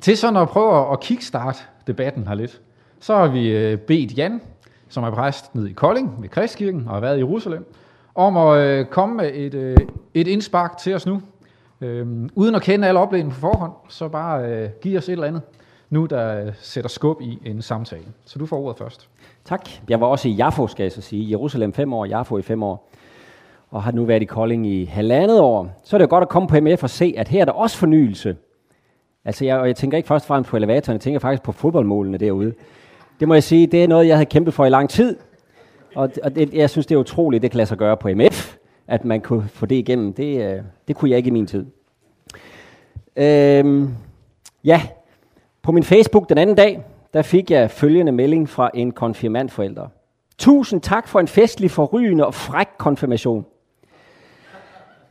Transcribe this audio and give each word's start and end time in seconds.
til 0.00 0.16
sådan 0.16 0.36
at 0.36 0.48
prøve 0.48 0.92
at 0.92 1.00
kickstarte 1.00 1.58
debatten 1.86 2.26
her 2.26 2.34
lidt, 2.34 2.60
så 3.00 3.16
har 3.16 3.28
vi 3.28 3.48
øh, 3.48 3.78
bedt 3.78 4.18
Jan, 4.18 4.40
som 4.88 5.04
er 5.04 5.10
præst 5.10 5.54
nede 5.54 5.70
i 5.70 5.72
Kolding 5.72 6.22
ved 6.22 6.28
Kristkirken 6.28 6.84
og 6.88 6.94
har 6.94 7.00
været 7.00 7.16
i 7.16 7.20
Jerusalem, 7.20 7.74
om 8.14 8.36
at 8.36 8.58
øh, 8.58 8.86
komme 8.86 9.16
med 9.16 9.30
et, 9.34 9.54
øh, 9.54 9.76
et 10.14 10.26
indspark 10.26 10.78
til 10.78 10.94
os 10.94 11.06
nu. 11.06 11.22
Øhm, 11.80 12.30
uden 12.34 12.54
at 12.54 12.62
kende 12.62 12.88
alle 12.88 13.00
oplevelserne 13.00 13.34
på 13.34 13.40
forhånd, 13.40 13.72
så 13.88 14.08
bare 14.08 14.44
øh, 14.44 14.68
giv 14.82 14.98
os 14.98 15.08
et 15.08 15.12
eller 15.12 15.26
andet 15.26 15.42
nu, 15.90 16.06
der 16.06 16.52
sætter 16.60 16.90
skub 16.90 17.20
i 17.20 17.38
en 17.44 17.62
samtale. 17.62 18.04
Så 18.24 18.38
du 18.38 18.46
får 18.46 18.60
ordet 18.60 18.78
først. 18.78 19.08
Tak. 19.44 19.68
Jeg 19.88 20.00
var 20.00 20.06
også 20.06 20.28
i 20.28 20.32
Jaffo, 20.32 20.66
skal 20.66 20.82
jeg 20.82 20.92
så 20.92 21.00
sige. 21.00 21.30
Jerusalem 21.30 21.72
fem 21.72 21.92
år, 21.92 22.04
Jaffo 22.04 22.38
i 22.38 22.42
fem 22.42 22.62
år. 22.62 22.90
Og 23.70 23.82
har 23.82 23.92
nu 23.92 24.04
været 24.04 24.22
i 24.22 24.24
Kolding 24.24 24.66
i 24.66 24.84
halvandet 24.84 25.40
år. 25.40 25.80
Så 25.84 25.96
er 25.96 25.98
det 25.98 26.06
jo 26.06 26.10
godt 26.10 26.22
at 26.22 26.28
komme 26.28 26.48
på 26.48 26.56
MF 26.60 26.82
og 26.82 26.90
se, 26.90 27.14
at 27.16 27.28
her 27.28 27.40
er 27.40 27.44
der 27.44 27.52
også 27.52 27.76
fornyelse. 27.76 28.36
Altså, 29.24 29.44
jeg, 29.44 29.58
og 29.58 29.66
jeg 29.66 29.76
tænker 29.76 29.96
ikke 29.96 30.06
først 30.06 30.24
og 30.24 30.26
fremmest 30.26 30.50
på 30.50 30.56
elevatoren, 30.56 30.94
jeg 30.94 31.00
tænker 31.00 31.20
faktisk 31.20 31.42
på 31.42 31.52
fodboldmålene 31.52 32.18
derude. 32.18 32.54
Det 33.20 33.28
må 33.28 33.34
jeg 33.34 33.42
sige, 33.42 33.66
det 33.66 33.84
er 33.84 33.88
noget, 33.88 34.06
jeg 34.06 34.16
havde 34.16 34.30
kæmpet 34.30 34.54
for 34.54 34.66
i 34.66 34.70
lang 34.70 34.90
tid. 34.90 35.16
Og, 35.94 36.10
og 36.22 36.34
det, 36.34 36.54
jeg 36.54 36.70
synes, 36.70 36.86
det 36.86 36.94
er 36.94 36.98
utroligt, 36.98 37.42
det 37.42 37.50
kan 37.50 37.58
lade 37.58 37.66
sig 37.66 37.78
gøre 37.78 37.96
på 37.96 38.08
MF, 38.14 38.56
at 38.86 39.04
man 39.04 39.20
kunne 39.20 39.48
få 39.48 39.66
det 39.66 39.76
igennem. 39.76 40.12
Det, 40.12 40.52
øh, 40.52 40.62
det 40.88 40.96
kunne 40.96 41.10
jeg 41.10 41.16
ikke 41.16 41.28
i 41.28 41.32
min 41.32 41.46
tid. 41.46 41.66
Øhm, 43.16 43.94
ja, 44.64 44.82
på 45.62 45.72
min 45.72 45.82
Facebook 45.82 46.28
den 46.28 46.38
anden 46.38 46.56
dag, 46.56 46.82
der 47.14 47.22
fik 47.22 47.50
jeg 47.50 47.70
følgende 47.70 48.12
melding 48.12 48.48
fra 48.48 48.70
en 48.74 48.92
konfirmandforælder. 48.92 49.86
Tusind 50.38 50.80
tak 50.80 51.08
for 51.08 51.20
en 51.20 51.28
festlig, 51.28 51.70
forrygende 51.70 52.26
og 52.26 52.34
fræk 52.34 52.66
konfirmation. 52.78 53.46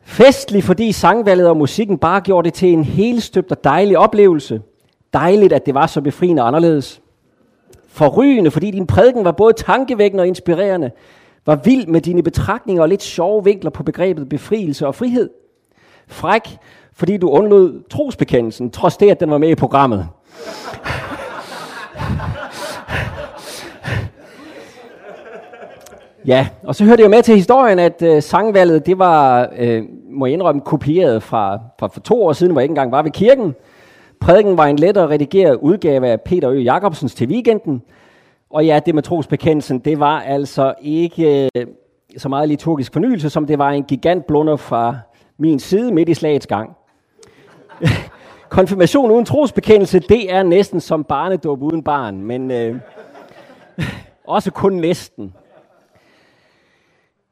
Festlig, 0.10 0.64
fordi 0.64 0.92
sangvalget 0.92 1.48
og 1.48 1.58
musikken 1.58 1.98
bare 1.98 2.22
gjorde 2.22 2.46
det 2.46 2.54
til 2.54 2.74
en 2.74 2.84
helt 2.84 3.24
støbt 3.24 3.52
og 3.52 3.64
dejlig 3.64 3.98
oplevelse. 3.98 4.62
Dejligt, 5.14 5.54
at 5.54 5.66
det 5.66 5.74
var 5.74 5.88
så 5.88 6.02
befriende 6.02 6.42
og 6.42 6.48
anderledes. 6.48 7.02
Forrygende, 7.88 8.52
fordi 8.52 8.72
din 8.72 8.88
prædiken 8.88 9.26
var 9.26 9.32
både 9.32 9.54
tankevækkende 9.54 10.22
og 10.22 10.28
inspirerende. 10.28 10.92
Var 11.46 11.56
vild 11.56 11.88
med 11.88 12.02
dine 12.02 12.24
betragtninger 12.24 12.82
og 12.82 12.90
lidt 12.90 13.04
sjove 13.04 13.44
vinkler 13.44 13.72
på 13.72 13.84
begrebet 13.84 14.30
befrielse 14.30 14.88
og 14.88 14.96
frihed. 14.96 15.30
Fræk, 16.08 16.58
fordi 16.94 17.18
du 17.18 17.30
undlod 17.30 17.90
trosbekendelsen, 17.90 18.72
trods 18.72 18.98
det, 18.98 19.12
at 19.12 19.20
den 19.20 19.32
var 19.32 19.38
med 19.38 19.50
i 19.50 19.56
programmet. 19.56 20.08
Ja, 26.30 26.48
og 26.64 26.76
så 26.76 26.86
hørte 26.86 27.02
jeg 27.02 27.10
med 27.10 27.24
til 27.24 27.36
historien, 27.36 27.80
at 27.80 28.02
øh, 28.02 28.22
sangvalget, 28.22 28.86
det 28.86 29.00
var, 29.00 29.50
øh, 29.58 29.84
må 30.10 30.26
jeg 30.26 30.34
indrømme, 30.34 30.62
kopieret 30.62 31.24
fra, 31.24 31.60
fra 31.80 31.88
for 31.88 32.00
to 32.00 32.26
år 32.26 32.34
siden, 32.34 32.52
hvor 32.52 32.62
jeg 32.62 32.64
ikke 32.64 32.72
engang 32.72 32.92
var 32.92 33.02
ved 33.02 33.12
kirken. 33.12 33.56
Prædiken 34.20 34.58
var 34.58 34.66
en 34.66 34.80
lettere 34.80 35.10
redigeret 35.10 35.56
udgave 35.56 36.08
af 36.08 36.22
Peter 36.22 36.52
Ø. 36.52 36.60
Jacobsens 36.60 37.16
til 37.16 37.28
weekenden. 37.28 37.82
Og 38.50 38.66
ja, 38.66 38.80
det 38.86 38.96
med 38.96 39.04
trosbekendelsen, 39.04 39.80
det 39.80 40.00
var 40.00 40.20
altså 40.20 40.74
ikke 40.82 41.50
øh, 41.56 41.68
så 42.18 42.30
meget 42.30 42.50
liturgisk 42.50 42.94
fornyelse, 42.94 43.30
som 43.30 43.46
det 43.46 43.60
var 43.60 43.70
en 43.70 43.84
gigant 43.84 44.26
blunder 44.28 44.56
fra 44.56 44.98
min 45.38 45.60
side 45.60 45.92
midt 45.92 46.10
i 46.10 46.14
slagets 46.14 46.48
gang. 46.48 46.70
Konfirmation 48.50 49.12
uden 49.12 49.26
trosbekendelse, 49.26 50.00
det 50.00 50.34
er 50.34 50.44
næsten 50.44 50.80
som 50.80 51.04
barnedåb 51.04 51.64
uden 51.64 51.84
barn, 51.84 52.22
men 52.22 52.52
øh, 52.52 52.76
også 54.28 54.52
kun 54.52 54.74
næsten. 54.74 55.34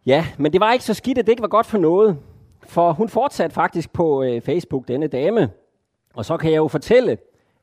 Ja, 0.08 0.26
men 0.38 0.54
det 0.54 0.62
var 0.62 0.74
ikke 0.74 0.86
så 0.86 0.94
skidt, 0.94 1.18
at 1.18 1.26
det 1.26 1.32
ikke 1.32 1.42
var 1.42 1.48
godt 1.48 1.66
for 1.66 1.78
noget. 1.78 2.18
For 2.68 2.92
hun 2.92 3.10
fortsatte 3.10 3.54
faktisk 3.54 3.94
på 3.94 4.24
øh, 4.24 4.42
Facebook, 4.42 4.88
denne 4.88 5.08
dame. 5.08 5.50
Og 6.14 6.26
så 6.26 6.38
kan 6.38 6.52
jeg 6.52 6.58
jo 6.58 6.68
fortælle, 6.68 7.18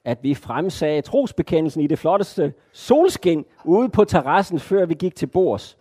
at 0.04 0.18
vi 0.22 0.34
fremsagde 0.34 1.02
trosbekendelsen 1.02 1.80
i 1.80 1.86
det 1.86 1.98
flotteste 1.98 2.52
solskin 2.72 3.44
ude 3.64 3.88
på 3.88 4.04
terrassen, 4.04 4.60
før 4.60 4.86
vi 4.86 4.94
gik 4.94 5.14
til 5.14 5.26
bords. 5.26 5.78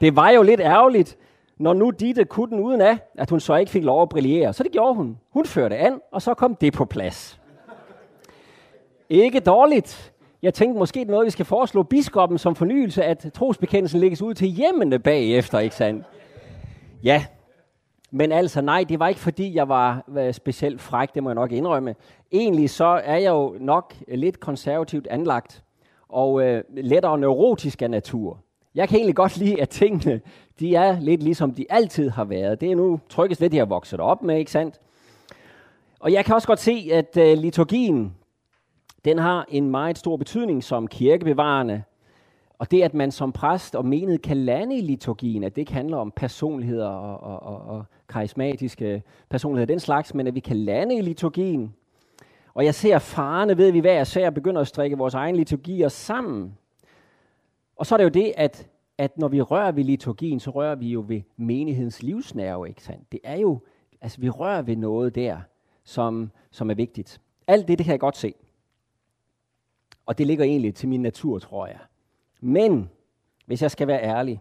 det 0.00 0.16
var 0.16 0.30
jo 0.30 0.42
lidt 0.42 0.60
ærgerligt, 0.60 1.18
når 1.58 1.72
nu 1.72 1.90
Ditte 1.90 2.24
kunne 2.24 2.50
den 2.50 2.60
uden 2.60 2.80
af, 2.80 2.98
at 3.14 3.30
hun 3.30 3.40
så 3.40 3.56
ikke 3.56 3.72
fik 3.72 3.84
lov 3.84 4.02
at 4.02 4.08
brillere. 4.08 4.52
Så 4.52 4.62
det 4.62 4.72
gjorde 4.72 4.94
hun. 4.94 5.18
Hun 5.30 5.46
førte 5.46 5.76
an, 5.76 6.00
og 6.12 6.22
så 6.22 6.34
kom 6.34 6.54
det 6.54 6.72
på 6.72 6.84
plads. 6.84 7.40
Ikke 9.08 9.40
dårligt. 9.40 10.11
Jeg 10.42 10.54
tænkte 10.54 10.78
måske 10.78 11.00
det 11.00 11.06
er 11.06 11.10
noget, 11.10 11.26
vi 11.26 11.30
skal 11.30 11.44
foreslå 11.44 11.82
biskoppen 11.82 12.38
som 12.38 12.54
fornyelse, 12.54 13.04
at 13.04 13.30
trosbekendelsen 13.34 14.00
lægges 14.00 14.22
ud 14.22 14.34
til 14.34 14.48
hjemmene 14.48 14.98
bagefter, 14.98 15.58
ikke 15.58 15.76
sandt? 15.76 16.06
Ja, 17.02 17.24
men 18.10 18.32
altså 18.32 18.60
nej, 18.60 18.84
det 18.88 18.98
var 18.98 19.08
ikke 19.08 19.20
fordi, 19.20 19.54
jeg 19.54 19.68
var 19.68 20.02
specielt 20.32 20.80
fræk, 20.80 21.14
det 21.14 21.22
må 21.22 21.30
jeg 21.30 21.34
nok 21.34 21.52
indrømme. 21.52 21.94
Egentlig 22.32 22.70
så 22.70 22.84
er 22.84 23.16
jeg 23.16 23.30
jo 23.30 23.56
nok 23.60 23.94
lidt 24.08 24.40
konservativt 24.40 25.06
anlagt, 25.06 25.62
og 26.08 26.42
øh, 26.42 26.64
lettere 26.76 27.18
neurotisk 27.18 27.82
af 27.82 27.90
natur. 27.90 28.38
Jeg 28.74 28.88
kan 28.88 28.96
egentlig 28.96 29.16
godt 29.16 29.36
lide, 29.36 29.62
at 29.62 29.68
tingene 29.68 30.20
de 30.60 30.74
er 30.74 31.00
lidt 31.00 31.22
ligesom 31.22 31.54
de 31.54 31.66
altid 31.70 32.10
har 32.10 32.24
været. 32.24 32.60
Det 32.60 32.70
er 32.70 32.76
nu 32.76 33.00
trykkes 33.08 33.40
lidt, 33.40 33.54
jeg 33.54 33.60
har 33.60 33.66
vokset 33.66 34.00
op 34.00 34.22
med, 34.22 34.38
ikke 34.38 34.50
sandt? 34.50 34.80
Og 36.00 36.12
jeg 36.12 36.24
kan 36.24 36.34
også 36.34 36.48
godt 36.48 36.60
se, 36.60 36.88
at 36.92 37.16
øh, 37.16 37.38
liturgien, 37.38 38.14
den 39.04 39.18
har 39.18 39.46
en 39.48 39.70
meget 39.70 39.98
stor 39.98 40.16
betydning 40.16 40.64
som 40.64 40.86
kirkebevarende. 40.86 41.82
Og 42.58 42.70
det, 42.70 42.82
at 42.82 42.94
man 42.94 43.10
som 43.10 43.32
præst 43.32 43.74
og 43.74 43.86
menighed 43.86 44.18
kan 44.18 44.36
lande 44.36 44.78
i 44.78 44.80
liturgien, 44.80 45.44
at 45.44 45.54
det 45.54 45.62
ikke 45.62 45.72
handler 45.72 45.96
om 45.96 46.10
personligheder 46.16 46.88
og, 46.88 47.20
og, 47.20 47.42
og, 47.42 47.76
og 47.76 47.84
karismatiske 48.08 49.02
personligheder, 49.28 49.66
den 49.66 49.80
slags, 49.80 50.14
men 50.14 50.26
at 50.26 50.34
vi 50.34 50.40
kan 50.40 50.56
lande 50.56 50.96
i 50.96 51.00
liturgien. 51.00 51.74
Og 52.54 52.64
jeg 52.64 52.74
ser 52.74 52.98
farerne 52.98 53.56
ved, 53.56 53.68
at 53.68 53.74
vi 53.74 53.80
hver 53.80 54.00
især 54.00 54.30
begynder 54.30 54.60
at 54.60 54.66
strikke 54.66 54.98
vores 54.98 55.14
egen 55.14 55.36
liturgier 55.36 55.88
sammen. 55.88 56.54
Og 57.76 57.86
så 57.86 57.94
er 57.94 57.96
det 57.96 58.04
jo 58.04 58.08
det, 58.08 58.32
at 58.36 58.68
at 58.98 59.18
når 59.18 59.28
vi 59.28 59.40
rører 59.40 59.72
ved 59.72 59.84
liturgien, 59.84 60.40
så 60.40 60.50
rører 60.50 60.74
vi 60.74 60.88
jo 60.88 61.04
ved 61.08 61.22
menighedens 61.36 62.02
livsnerve, 62.02 62.68
ikke 62.68 62.82
sandt? 62.82 63.12
Det 63.12 63.20
er 63.24 63.36
jo, 63.36 63.60
altså 64.00 64.20
vi 64.20 64.28
rører 64.28 64.62
ved 64.62 64.76
noget 64.76 65.14
der, 65.14 65.40
som, 65.84 66.30
som 66.50 66.70
er 66.70 66.74
vigtigt. 66.74 67.20
Alt 67.46 67.68
det, 67.68 67.78
det 67.78 67.84
kan 67.84 67.92
jeg 67.92 68.00
godt 68.00 68.16
se. 68.16 68.34
Og 70.06 70.18
det 70.18 70.26
ligger 70.26 70.44
egentlig 70.44 70.74
til 70.74 70.88
min 70.88 71.02
natur, 71.02 71.38
tror 71.38 71.66
jeg. 71.66 71.78
Men, 72.40 72.90
hvis 73.46 73.62
jeg 73.62 73.70
skal 73.70 73.86
være 73.86 74.02
ærlig, 74.02 74.40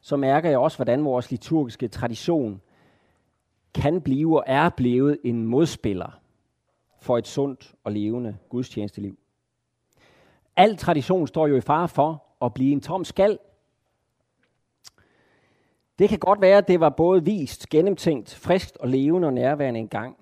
så 0.00 0.16
mærker 0.16 0.48
jeg 0.48 0.58
også, 0.58 0.78
hvordan 0.78 1.04
vores 1.04 1.30
liturgiske 1.30 1.88
tradition 1.88 2.60
kan 3.74 4.00
blive 4.00 4.38
og 4.38 4.44
er 4.46 4.68
blevet 4.68 5.18
en 5.24 5.46
modspiller 5.46 6.20
for 7.00 7.18
et 7.18 7.26
sundt 7.26 7.74
og 7.84 7.92
levende 7.92 8.36
gudstjenesteliv. 8.48 9.18
Al 10.56 10.76
tradition 10.76 11.26
står 11.26 11.46
jo 11.46 11.56
i 11.56 11.60
fare 11.60 11.88
for 11.88 12.24
at 12.42 12.54
blive 12.54 12.72
en 12.72 12.80
tom 12.80 13.04
skal. 13.04 13.38
Det 15.98 16.08
kan 16.08 16.18
godt 16.18 16.40
være, 16.40 16.58
at 16.58 16.68
det 16.68 16.80
var 16.80 16.88
både 16.90 17.24
vist, 17.24 17.68
gennemtænkt, 17.68 18.34
friskt 18.34 18.76
og 18.76 18.88
levende 18.88 19.28
og 19.28 19.34
nærværende 19.34 19.80
engang. 19.80 20.16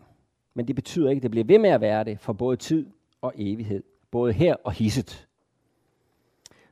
Men 0.55 0.69
det 0.69 0.75
betyder 0.75 1.11
ikke, 1.11 1.19
at 1.19 1.23
det 1.23 1.31
bliver 1.31 1.45
ved 1.45 1.59
med 1.59 1.71
at 1.71 1.81
være 1.81 2.05
det 2.05 2.21
for 2.21 2.33
både 2.33 2.57
tid 2.57 2.91
og 3.21 3.33
evighed. 3.37 3.83
Både 4.11 4.33
her 4.33 4.57
og 4.65 4.73
hisset. 4.73 5.27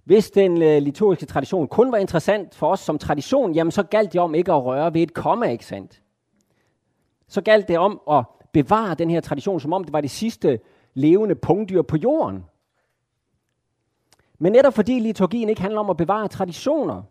Hvis 0.05 0.31
den 0.31 0.63
øh, 0.63 0.83
liturgiske 0.83 1.27
tradition 1.27 1.69
kun 1.69 1.93
var 1.93 1.99
interessant 1.99 2.55
for 2.55 2.71
os 2.71 2.81
som 2.81 2.99
tradition, 2.99 3.53
jamen 3.53 3.71
så 3.71 3.83
galt 3.83 4.13
det 4.13 4.21
om 4.21 4.35
ikke 4.35 4.53
at 4.53 4.65
røre 4.65 4.95
ved 4.95 5.03
et 5.03 5.15
komma, 5.15 5.47
ikke 5.47 5.67
sandt? 5.67 6.03
Så 7.27 7.41
galt 7.41 7.69
det 7.69 7.79
om 7.79 8.01
at 8.11 8.25
bevare 8.53 8.95
den 8.95 9.11
her 9.11 9.21
tradition, 9.21 9.61
som 9.61 9.73
om 9.73 9.85
det 9.85 9.93
var 9.93 10.01
det 10.01 10.11
sidste 10.11 10.61
levende 10.95 11.35
pungdyr 11.35 11.83
på 11.83 11.97
jorden. 11.97 12.45
Men 14.39 14.53
netop 14.53 14.75
fordi 14.75 14.99
liturgien 14.99 15.49
ikke 15.49 15.61
handler 15.61 15.81
om 15.81 15.91
at 15.91 15.97
bevare 15.97 16.29
traditioner, 16.29 17.03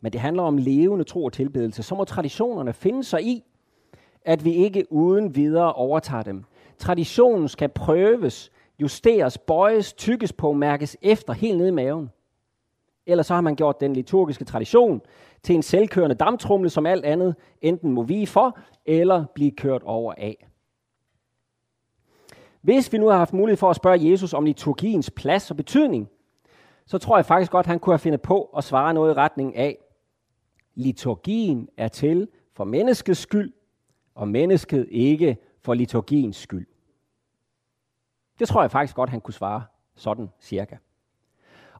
men 0.00 0.12
det 0.12 0.20
handler 0.20 0.42
om 0.42 0.56
levende 0.56 1.04
tro 1.04 1.24
og 1.24 1.32
tilbedelse, 1.32 1.82
så 1.82 1.94
må 1.94 2.04
traditionerne 2.04 2.72
finde 2.72 3.04
sig 3.04 3.22
i, 3.22 3.44
at 4.24 4.44
vi 4.44 4.52
ikke 4.52 4.92
uden 4.92 5.34
videre 5.34 5.72
overtager 5.72 6.22
dem. 6.22 6.44
Traditionen 6.78 7.48
skal 7.48 7.68
prøves, 7.68 8.52
justeres, 8.82 9.38
bøjes, 9.38 9.92
tykkes 9.92 10.32
på, 10.32 10.52
mærkes 10.52 10.96
efter 11.02 11.32
helt 11.32 11.58
ned 11.58 11.66
i 11.66 11.70
maven. 11.70 12.10
Ellers 13.06 13.26
så 13.26 13.34
har 13.34 13.40
man 13.40 13.56
gjort 13.56 13.80
den 13.80 13.92
liturgiske 13.92 14.44
tradition 14.44 15.00
til 15.42 15.54
en 15.54 15.62
selvkørende 15.62 16.16
damtrumle, 16.16 16.70
som 16.70 16.86
alt 16.86 17.04
andet 17.04 17.34
enten 17.60 17.92
må 17.92 18.02
vige 18.02 18.26
for, 18.26 18.58
eller 18.86 19.24
blive 19.34 19.50
kørt 19.50 19.82
over 19.82 20.14
af. 20.16 20.46
Hvis 22.60 22.92
vi 22.92 22.98
nu 22.98 23.06
har 23.06 23.18
haft 23.18 23.32
mulighed 23.32 23.56
for 23.56 23.70
at 23.70 23.76
spørge 23.76 24.10
Jesus 24.10 24.34
om 24.34 24.44
liturgiens 24.44 25.10
plads 25.10 25.50
og 25.50 25.56
betydning, 25.56 26.08
så 26.86 26.98
tror 26.98 27.16
jeg 27.16 27.26
faktisk 27.26 27.52
godt, 27.52 27.64
at 27.64 27.70
han 27.70 27.78
kunne 27.78 27.92
have 27.92 27.98
fundet 27.98 28.22
på 28.22 28.42
at 28.42 28.64
svare 28.64 28.94
noget 28.94 29.10
i 29.10 29.14
retning 29.14 29.56
af, 29.56 29.78
liturgien 30.74 31.68
er 31.76 31.88
til 31.88 32.28
for 32.52 32.64
menneskets 32.64 33.20
skyld, 33.20 33.52
og 34.14 34.28
mennesket 34.28 34.88
ikke 34.90 35.36
for 35.60 35.74
liturgiens 35.74 36.36
skyld. 36.36 36.66
Det 38.38 38.48
tror 38.48 38.60
jeg 38.62 38.70
faktisk 38.70 38.96
godt, 38.96 39.10
han 39.10 39.20
kunne 39.20 39.34
svare 39.34 39.62
sådan 39.96 40.30
cirka. 40.40 40.76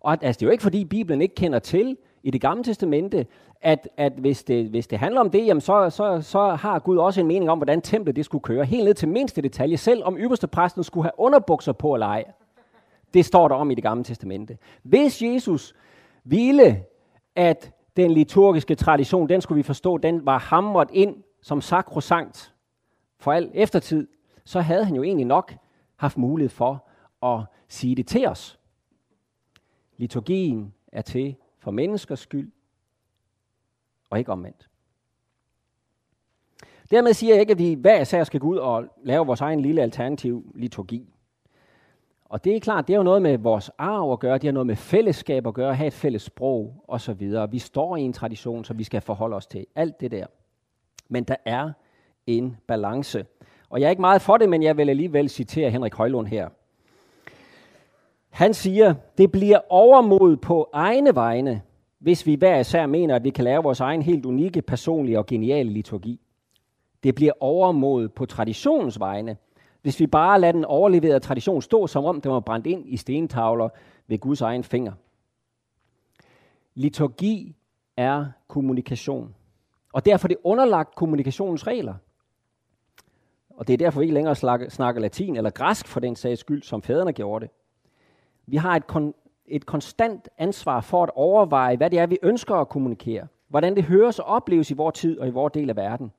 Og 0.00 0.12
altså, 0.12 0.38
det 0.38 0.42
er 0.42 0.46
jo 0.46 0.52
ikke 0.52 0.62
fordi 0.62 0.84
Bibelen 0.84 1.22
ikke 1.22 1.34
kender 1.34 1.58
til 1.58 1.96
i 2.22 2.30
det 2.30 2.40
gamle 2.40 2.64
testamente, 2.64 3.26
at, 3.60 3.88
at 3.96 4.12
hvis, 4.12 4.44
det, 4.44 4.66
hvis 4.66 4.86
det 4.86 4.98
handler 4.98 5.20
om 5.20 5.30
det, 5.30 5.46
jamen 5.46 5.60
så, 5.60 5.90
så, 5.90 6.20
så 6.20 6.48
har 6.48 6.78
Gud 6.78 6.98
også 6.98 7.20
en 7.20 7.26
mening 7.26 7.50
om, 7.50 7.58
hvordan 7.58 7.80
templet 7.80 8.16
det 8.16 8.24
skulle 8.24 8.42
køre. 8.42 8.64
Helt 8.64 8.84
ned 8.84 8.94
til 8.94 9.08
mindste 9.08 9.42
detalje, 9.42 9.76
selv 9.76 10.04
om 10.04 10.18
ypperste 10.18 10.46
præsten 10.46 10.84
skulle 10.84 11.04
have 11.04 11.12
underbukser 11.18 11.72
på 11.72 11.94
eller 11.94 12.06
ej. 12.06 12.24
Det 13.14 13.24
står 13.24 13.48
der 13.48 13.54
om 13.54 13.70
i 13.70 13.74
det 13.74 13.82
gamle 13.82 14.04
testamente. 14.04 14.58
Hvis 14.82 15.22
Jesus 15.22 15.74
ville, 16.24 16.84
at 17.36 17.72
den 17.96 18.10
liturgiske 18.10 18.74
tradition, 18.74 19.28
den 19.28 19.40
skulle 19.40 19.56
vi 19.56 19.62
forstå, 19.62 19.96
den 19.96 20.26
var 20.26 20.38
hamret 20.38 20.88
ind 20.92 21.16
som 21.42 21.60
sakrosankt 21.60 22.54
for 23.18 23.32
al 23.32 23.50
eftertid, 23.54 24.08
så 24.44 24.60
havde 24.60 24.84
han 24.84 24.96
jo 24.96 25.02
egentlig 25.02 25.26
nok 25.26 25.54
haft 25.98 26.18
mulighed 26.18 26.50
for 26.50 26.84
at 27.22 27.44
sige 27.68 27.94
det 27.94 28.06
til 28.06 28.26
os. 28.26 28.58
Liturgien 29.96 30.74
er 30.92 31.02
til 31.02 31.36
for 31.58 31.70
menneskers 31.70 32.20
skyld, 32.20 32.52
og 34.10 34.18
ikke 34.18 34.32
omvendt. 34.32 34.68
Dermed 36.90 37.12
siger 37.12 37.34
jeg 37.34 37.40
ikke, 37.40 37.52
at 37.52 37.58
vi 37.58 37.74
hver 37.74 38.00
især 38.00 38.24
skal 38.24 38.40
gå 38.40 38.46
ud 38.46 38.56
og 38.56 38.84
lave 39.02 39.26
vores 39.26 39.40
egen 39.40 39.60
lille 39.60 39.82
alternativ 39.82 40.52
liturgi. 40.54 41.14
Og 42.24 42.44
det 42.44 42.56
er 42.56 42.60
klart, 42.60 42.88
det 42.88 42.94
er 42.94 42.98
jo 42.98 43.02
noget 43.02 43.22
med 43.22 43.38
vores 43.38 43.70
arv 43.78 44.12
at 44.12 44.20
gøre, 44.20 44.34
det 44.34 44.44
har 44.44 44.52
noget 44.52 44.66
med 44.66 44.76
fællesskab 44.76 45.46
at 45.46 45.54
gøre, 45.54 45.74
have 45.74 45.86
et 45.86 45.92
fælles 45.92 46.22
sprog 46.22 46.84
osv. 46.88 47.32
Vi 47.50 47.58
står 47.58 47.96
i 47.96 48.02
en 48.02 48.12
tradition, 48.12 48.64
så 48.64 48.74
vi 48.74 48.84
skal 48.84 49.00
forholde 49.00 49.36
os 49.36 49.46
til 49.46 49.66
alt 49.74 50.00
det 50.00 50.10
der. 50.10 50.26
Men 51.08 51.24
der 51.24 51.36
er 51.44 51.72
en 52.26 52.56
balance. 52.66 53.26
Og 53.70 53.80
jeg 53.80 53.86
er 53.86 53.90
ikke 53.90 54.00
meget 54.00 54.22
for 54.22 54.36
det, 54.36 54.48
men 54.48 54.62
jeg 54.62 54.76
vil 54.76 54.90
alligevel 54.90 55.28
citere 55.28 55.70
Henrik 55.70 55.94
Højlund 55.94 56.26
her. 56.26 56.48
Han 58.28 58.54
siger, 58.54 58.94
det 59.18 59.32
bliver 59.32 59.58
overmod 59.68 60.36
på 60.36 60.70
egne 60.72 61.14
vegne, 61.14 61.62
hvis 61.98 62.26
vi 62.26 62.34
hver 62.34 62.58
især 62.58 62.86
mener, 62.86 63.16
at 63.16 63.24
vi 63.24 63.30
kan 63.30 63.44
lave 63.44 63.62
vores 63.62 63.80
egen 63.80 64.02
helt 64.02 64.26
unikke, 64.26 64.62
personlige 64.62 65.18
og 65.18 65.26
geniale 65.26 65.70
liturgi. 65.70 66.20
Det 67.02 67.14
bliver 67.14 67.32
overmod 67.40 68.08
på 68.08 68.26
traditionens 68.26 69.00
vegne, 69.00 69.36
hvis 69.82 70.00
vi 70.00 70.06
bare 70.06 70.40
lader 70.40 70.52
den 70.52 70.64
overleverede 70.64 71.20
tradition 71.20 71.62
stå, 71.62 71.86
som 71.86 72.04
om 72.04 72.20
den 72.20 72.32
var 72.32 72.40
brændt 72.40 72.66
ind 72.66 72.88
i 72.88 72.96
stentavler 72.96 73.68
ved 74.06 74.18
Guds 74.18 74.40
egen 74.40 74.64
finger. 74.64 74.92
Liturgi 76.74 77.56
er 77.96 78.26
kommunikation. 78.48 79.34
Og 79.92 80.04
derfor 80.04 80.26
er 80.26 80.28
det 80.28 80.38
underlagt 80.44 80.94
kommunikationens 80.94 81.66
regler. 81.66 81.94
Og 83.58 83.66
det 83.66 83.72
er 83.72 83.78
derfor, 83.78 84.00
vi 84.00 84.04
ikke 84.04 84.14
længere 84.14 84.34
snakker 84.70 85.00
latin 85.00 85.36
eller 85.36 85.50
græsk 85.50 85.86
for 85.86 86.00
den 86.00 86.16
sags 86.16 86.40
skyld, 86.40 86.62
som 86.62 86.82
fædrene 86.82 87.12
gjorde 87.12 87.42
det. 87.42 87.54
Vi 88.46 88.56
har 88.56 88.76
et, 88.76 88.82
kon- 88.92 89.42
et 89.46 89.66
konstant 89.66 90.28
ansvar 90.38 90.80
for 90.80 91.02
at 91.02 91.10
overveje, 91.14 91.76
hvad 91.76 91.90
det 91.90 91.98
er, 91.98 92.06
vi 92.06 92.18
ønsker 92.22 92.54
at 92.54 92.68
kommunikere. 92.68 93.26
Hvordan 93.48 93.76
det 93.76 93.84
høres 93.84 94.18
og 94.18 94.24
opleves 94.24 94.70
i 94.70 94.74
vores 94.74 94.98
tid 94.98 95.18
og 95.18 95.28
i 95.28 95.30
vores 95.30 95.52
del 95.52 95.70
af 95.70 95.76
verden. 95.76 96.12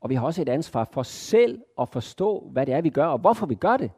Og 0.00 0.10
vi 0.10 0.14
har 0.14 0.26
også 0.26 0.42
et 0.42 0.48
ansvar 0.48 0.88
for 0.92 1.02
selv 1.02 1.62
at 1.80 1.88
forstå, 1.88 2.48
hvad 2.52 2.66
det 2.66 2.74
er, 2.74 2.80
vi 2.80 2.90
gør, 2.90 3.06
og 3.06 3.18
hvorfor 3.18 3.46
vi 3.46 3.54
gør 3.54 3.76
det. 3.76 3.90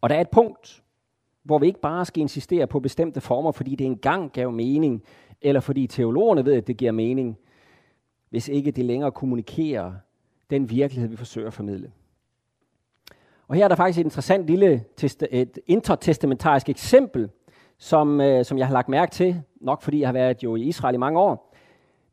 Og 0.00 0.10
der 0.10 0.16
er 0.16 0.20
et 0.20 0.30
punkt, 0.30 0.82
hvor 1.42 1.58
vi 1.58 1.66
ikke 1.66 1.80
bare 1.80 2.04
skal 2.04 2.20
insistere 2.20 2.66
på 2.66 2.80
bestemte 2.80 3.20
former, 3.20 3.52
fordi 3.52 3.74
det 3.74 3.86
engang 3.86 4.32
gav 4.32 4.52
mening, 4.52 5.02
eller 5.40 5.60
fordi 5.60 5.86
teologerne 5.86 6.44
ved, 6.44 6.54
at 6.54 6.66
det 6.66 6.76
giver 6.76 6.92
mening, 6.92 7.38
hvis 8.30 8.48
ikke 8.48 8.70
det 8.70 8.84
længere 8.84 9.12
kommunikerer 9.12 9.92
den 10.50 10.70
virkelighed, 10.70 11.08
vi 11.08 11.16
forsøger 11.16 11.46
at 11.46 11.54
formidle. 11.54 11.92
Og 13.48 13.56
her 13.56 13.64
er 13.64 13.68
der 13.68 13.74
faktisk 13.74 13.98
et 13.98 14.04
interessant 14.04 14.46
lille 14.46 14.84
et 15.30 15.58
intertestamentarisk 15.66 16.68
eksempel, 16.68 17.30
som, 17.78 18.20
øh, 18.20 18.44
som 18.44 18.58
jeg 18.58 18.66
har 18.66 18.74
lagt 18.74 18.88
mærke 18.88 19.12
til, 19.12 19.42
nok 19.60 19.82
fordi 19.82 20.00
jeg 20.00 20.08
har 20.08 20.12
været 20.12 20.42
jo 20.42 20.56
i 20.56 20.62
Israel 20.62 20.94
i 20.94 20.98
mange 20.98 21.20
år. 21.20 21.54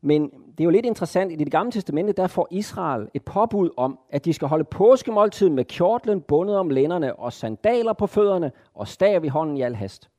Men 0.00 0.22
det 0.30 0.60
er 0.60 0.64
jo 0.64 0.70
lidt 0.70 0.86
interessant, 0.86 1.32
i 1.32 1.36
det 1.36 1.50
gamle 1.50 1.72
testamente, 1.72 2.12
der 2.12 2.26
får 2.26 2.48
Israel 2.50 3.08
et 3.14 3.24
påbud 3.24 3.70
om, 3.76 3.98
at 4.10 4.24
de 4.24 4.32
skal 4.32 4.48
holde 4.48 4.64
påskemåltid 4.64 5.48
med 5.48 5.64
kjortlen 5.64 6.20
bundet 6.20 6.56
om 6.56 6.70
lænderne 6.70 7.16
og 7.16 7.32
sandaler 7.32 7.92
på 7.92 8.06
fødderne 8.06 8.52
og 8.74 8.88
stav 8.88 9.24
i 9.24 9.28
hånden 9.28 9.56
i 9.56 9.62
al 9.62 9.74
hast. 9.74 10.10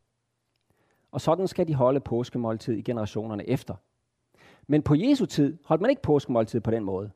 Og 1.12 1.22
sådan 1.22 1.48
skal 1.48 1.68
de 1.68 1.76
holde 1.76 2.00
påskemåltid 2.00 2.74
i 2.74 2.82
generationerne 2.82 3.50
efter. 3.50 3.76
Men 4.72 4.82
på 4.82 4.96
Jesu 4.96 5.26
tid 5.26 5.58
holdt 5.66 5.82
man 5.82 5.90
ikke 5.90 6.02
påskemåltid 6.02 6.60
på 6.60 6.72
den 6.72 6.84
måde. 6.84 7.12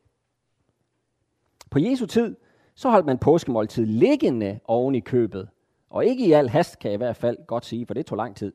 På 1.72 1.80
Jesu 1.80 2.06
tid, 2.06 2.36
så 2.76 2.90
holdt 2.90 3.06
man 3.06 3.18
påskemåltid 3.18 3.86
liggende 3.86 4.60
oven 4.66 4.96
i 4.96 5.00
købet. 5.00 5.50
Og 5.90 6.06
ikke 6.06 6.26
i 6.26 6.32
al 6.32 6.50
hast, 6.50 6.80
kan 6.80 6.92
jeg 6.92 6.94
i 6.94 6.98
hvert 6.98 7.16
fald 7.16 7.38
godt 7.48 7.66
sige, 7.66 7.86
for 7.86 7.94
det 7.94 8.06
tog 8.06 8.18
lang 8.18 8.36
tid. 8.36 8.54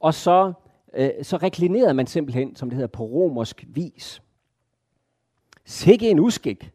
Og 0.00 0.14
så, 0.14 0.52
øh, 0.94 1.10
så 1.22 1.36
reklinerede 1.36 1.94
man 1.94 2.06
simpelthen, 2.06 2.56
som 2.56 2.70
det 2.70 2.76
hedder, 2.76 2.88
på 2.88 3.04
romersk 3.04 3.64
vis. 3.68 4.22
Sikke 5.64 6.10
en 6.10 6.20
uskik. 6.20 6.72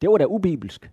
Det 0.00 0.10
var 0.10 0.18
da 0.18 0.24
ubibelsk. 0.24 0.90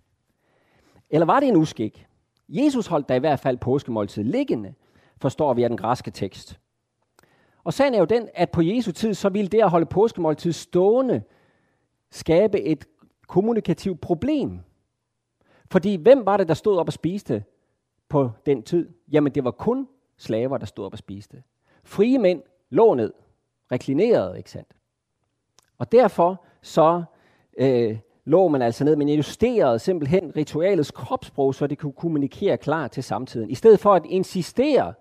Eller 1.10 1.26
var 1.26 1.40
det 1.40 1.50
en 1.50 1.56
uskik? 1.56 2.08
Jesus 2.50 2.88
holdt 2.88 3.10
da 3.10 3.16
i 3.16 3.20
hvert 3.20 3.40
fald 3.40 3.58
påskemåltid 3.58 4.24
liggende, 4.24 4.74
forstår 5.18 5.54
vi 5.54 5.64
af 5.64 5.70
den 5.70 5.78
græske 5.78 6.12
tekst. 6.12 6.60
Og 7.66 7.74
sagen 7.74 7.94
er 7.94 8.00
jo 8.00 8.06
den, 8.06 8.30
at 8.34 8.50
på 8.50 8.62
Jesu 8.62 8.92
tid, 8.92 9.14
så 9.14 9.30
ville 9.30 9.48
det 9.48 9.62
at 9.62 9.70
holde 9.70 9.86
påskemåltid 9.86 10.52
stående 10.52 11.24
skabe 12.12 12.62
et 12.62 12.86
kommunikativt 13.28 14.02
problem. 14.02 14.60
Fordi 15.72 15.96
hvem 15.96 16.26
var 16.26 16.38
det, 16.38 16.48
der 16.48 16.54
stod 16.54 16.78
op 16.78 16.88
og 16.88 16.94
spiste 16.94 17.44
på 18.10 18.32
den 18.46 18.64
tid? 18.64 18.90
Jamen 19.12 19.36
det 19.36 19.44
var 19.44 19.52
kun 19.52 19.88
slaver, 20.18 20.58
der 20.58 20.66
stod 20.66 20.86
op 20.86 20.94
og 20.94 20.98
spiste. 20.98 21.44
Frie 21.84 22.18
mænd 22.18 22.42
lå 22.70 22.94
ned, 22.94 23.14
reklinerede, 23.72 24.38
ikke 24.38 24.52
sandt? 24.52 24.70
Og 25.78 25.92
derfor 25.92 26.44
så 26.62 27.04
øh, 27.58 27.98
lå 28.26 28.48
man 28.48 28.62
altså 28.62 28.84
ned, 28.84 28.96
men 28.96 29.10
justerede 29.10 29.80
simpelthen 29.80 30.36
ritualets 30.36 30.92
kropssprog, 30.92 31.56
så 31.56 31.68
det 31.68 31.78
kunne 31.78 31.94
kommunikere 31.94 32.58
klar 32.58 32.88
til 32.88 33.04
samtiden. 33.04 33.50
I 33.50 33.56
stedet 33.56 33.80
for 33.80 33.94
at 33.94 34.06
insistere, 34.06 34.94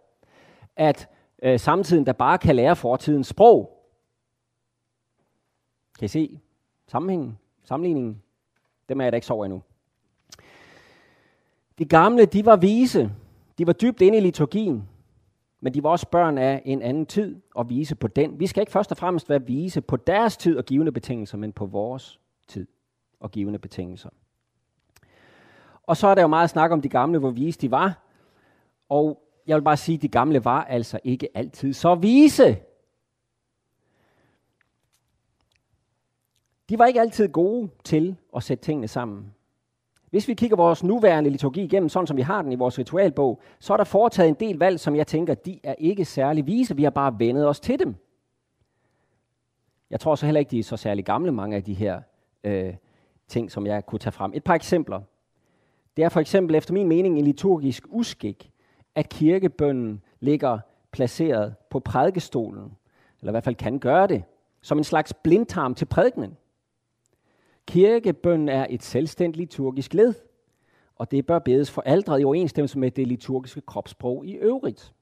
at 0.76 1.08
øh, 1.44 1.61
samtiden 1.61 2.06
der 2.06 2.12
bare 2.12 2.38
kan 2.38 2.56
lære 2.56 2.76
fortidens 2.76 3.26
sprog. 3.26 3.70
Kan 5.99 6.05
I 6.05 6.08
se 6.08 6.41
sammenhængen? 6.87 7.38
sammenligningen, 7.64 8.23
dem 8.88 9.00
er 9.00 9.05
jeg 9.05 9.12
da 9.12 9.17
ikke 9.17 9.26
sover 9.26 9.44
endnu. 9.44 9.62
De 11.79 11.85
gamle, 11.85 12.25
de 12.25 12.46
var 12.46 12.56
vise. 12.56 13.11
De 13.58 13.67
var 13.67 13.73
dybt 13.73 14.00
inde 14.00 14.19
i 14.19 14.20
liturgien. 14.20 14.88
Men 15.61 15.75
de 15.75 15.82
var 15.82 15.91
også 15.91 16.08
børn 16.08 16.38
af 16.38 16.62
en 16.64 16.82
anden 16.82 17.06
tid 17.06 17.41
og 17.55 17.69
vise 17.69 17.94
på 17.94 18.08
den. 18.08 18.41
Vi 18.41 18.46
skal 18.46 18.61
ikke 18.61 18.73
først 18.73 18.91
og 18.91 18.96
fremmest 18.96 19.31
være 19.31 19.46
vise 19.46 19.81
på 19.81 19.96
deres 19.96 20.37
tid 20.37 20.58
og 20.58 20.64
givende 20.64 20.93
betingelser, 20.93 21.38
men 21.38 21.52
på 21.52 21.67
vores 21.67 22.20
tid 22.49 22.67
og 23.20 23.31
givende 23.31 23.58
betingelser. 23.58 24.10
Og 25.82 25.96
så 25.96 26.06
er 26.06 26.15
der 26.15 26.22
jo 26.22 26.29
meget 26.29 26.51
snak 26.51 26.70
om 26.70 26.81
de 26.81 26.89
gamle, 26.89 27.19
hvor 27.19 27.31
vise 27.31 27.60
de 27.60 27.70
var. 27.70 27.98
Og 28.89 29.22
jeg 29.46 29.56
vil 29.56 29.63
bare 29.63 29.77
sige, 29.77 29.96
at 29.96 30.03
de 30.03 30.08
gamle 30.08 30.44
var 30.44 30.65
altså 30.65 31.01
ikke 31.05 31.29
altid 31.34 31.72
så 31.72 31.94
vise. 31.94 32.56
De 36.69 36.79
var 36.79 36.86
ikke 36.86 37.01
altid 37.01 37.29
gode 37.29 37.70
til 37.84 38.17
at 38.36 38.43
sætte 38.43 38.65
tingene 38.65 38.89
sammen. 38.89 39.34
Hvis 40.10 40.29
vi 40.29 40.34
kigger 40.34 40.56
vores 40.56 40.84
nuværende 40.84 41.31
liturgi 41.31 41.63
igennem, 41.63 41.89
sådan 41.89 42.06
som 42.06 42.17
vi 42.17 42.22
har 42.22 42.43
den 42.43 42.53
i 42.53 42.55
vores 42.55 42.79
ritualbog, 42.79 43.43
så 43.58 43.72
er 43.72 43.77
der 43.77 43.84
foretaget 43.84 44.29
en 44.29 44.34
del 44.34 44.58
valg, 44.58 44.81
som 44.81 44.96
jeg 44.96 45.06
tænker, 45.06 45.34
de 45.34 45.60
er 45.63 45.74
ikke 45.79 46.05
særlig 46.05 46.46
vise. 46.46 46.77
Vi 46.77 46.82
har 46.82 46.91
bare 46.91 47.19
vendet 47.19 47.48
os 47.48 47.60
til 47.60 47.79
dem. 47.79 47.94
Jeg 49.91 50.01
tror 50.01 50.15
så 50.15 50.27
heller 50.27 50.39
ikke, 50.39 50.51
de 50.51 50.58
er 50.58 50.63
så 50.63 50.77
særlig 50.77 51.05
gamle, 51.05 51.32
mange 51.32 51.56
af 51.56 51.65
de 51.65 51.74
her 51.74 52.01
øh, 52.44 52.74
ting, 53.29 53.51
som 53.51 53.67
jeg 53.67 53.86
kunne 53.86 53.98
tage 53.98 54.13
frem. 54.13 54.32
Et 54.34 54.44
par 54.44 54.55
eksempler. 54.55 55.01
Det 55.96 56.05
er 56.05 56.08
for 56.08 56.20
eksempel 56.20 56.55
efter 56.55 56.74
min 56.74 56.89
mening 56.89 57.19
en 57.19 57.24
liturgisk 57.24 57.84
uskik, 57.89 58.51
at 58.94 59.08
kirkebønden 59.08 60.03
ligger 60.20 60.58
placeret 60.93 61.55
på 61.70 61.81
prædikestolen, 61.81 62.72
eller 63.20 63.31
i 63.31 63.34
hvert 63.34 63.44
fald 63.44 63.55
kan 63.55 63.79
gøre 63.79 64.06
det, 64.06 64.24
som 64.63 64.79
en 64.79 64.84
slags 64.84 65.15
blindtarm 65.15 65.74
til 65.74 65.84
prædikenen. 65.84 66.36
Kirkebønden 67.67 68.48
er 68.48 68.67
et 68.70 68.82
selvstændigt 68.82 69.36
liturgisk 69.36 69.94
led, 69.94 70.15
og 70.96 71.10
det 71.10 71.27
bør 71.27 71.39
bedes 71.39 71.70
for 71.70 71.82
aldret 71.82 72.20
i 72.20 72.24
overensstemmelse 72.24 72.79
med 72.79 72.91
det 72.91 73.06
liturgiske 73.06 73.60
kropssprog 73.60 74.27
i 74.27 74.32
øvrigt. 74.32 74.94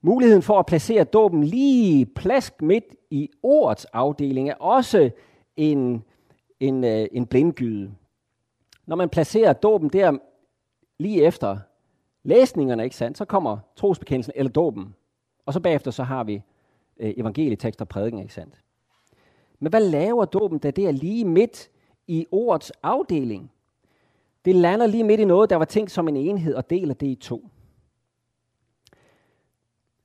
Muligheden 0.00 0.42
for 0.42 0.58
at 0.58 0.66
placere 0.66 1.04
dåben 1.04 1.44
lige 1.44 2.06
plask 2.06 2.62
midt 2.62 2.84
i 3.10 3.30
ordets 3.42 3.84
afdeling 3.84 4.48
er 4.48 4.54
også 4.54 5.10
en, 5.56 6.04
en, 6.60 6.84
øh, 6.84 7.06
en 7.12 7.26
blindgyde. 7.26 7.94
Når 8.86 8.96
man 8.96 9.08
placerer 9.08 9.52
dåben 9.52 9.88
der 9.88 10.18
lige 10.98 11.24
efter 11.24 11.58
læsningerne, 12.22 12.84
ikke 12.84 12.96
sandt, 12.96 13.18
så 13.18 13.24
kommer 13.24 13.58
trosbekendelsen 13.76 14.32
eller 14.36 14.52
dåben. 14.52 14.94
Og 15.46 15.52
så 15.52 15.60
bagefter 15.60 15.90
så 15.90 16.02
har 16.02 16.24
vi 16.24 16.42
øh, 17.00 17.14
evangelietekst 17.16 17.80
og 17.80 17.88
prædiken, 17.88 18.20
ikke 18.20 18.34
sandt? 18.34 18.60
Men 19.58 19.70
hvad 19.70 19.80
laver 19.80 20.24
dåben, 20.24 20.58
da 20.58 20.70
det 20.70 20.86
er 20.86 20.90
lige 20.90 21.24
midt 21.24 21.70
i 22.06 22.26
ordets 22.30 22.72
afdeling? 22.82 23.52
Det 24.44 24.54
lander 24.54 24.86
lige 24.86 25.04
midt 25.04 25.20
i 25.20 25.24
noget, 25.24 25.50
der 25.50 25.56
var 25.56 25.64
tænkt 25.64 25.90
som 25.90 26.08
en 26.08 26.16
enhed, 26.16 26.54
og 26.54 26.70
deler 26.70 26.94
det 26.94 27.06
i 27.06 27.14
to. 27.14 27.48